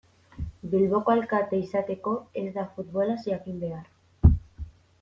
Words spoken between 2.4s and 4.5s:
ez da futbolaz jakin behar.